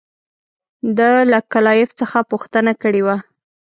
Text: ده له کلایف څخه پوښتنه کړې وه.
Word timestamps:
ده 0.97 1.11
له 1.31 1.39
کلایف 1.51 1.89
څخه 2.01 2.19
پوښتنه 2.31 2.71
کړې 2.81 3.01
وه. 3.07 3.17